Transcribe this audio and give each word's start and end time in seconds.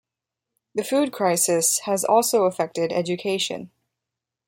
The 0.73 0.83
food 0.83 1.11
crisis 1.13 1.81
has 1.81 2.03
also 2.03 2.45
affected 2.45 2.91
education. 2.91 3.69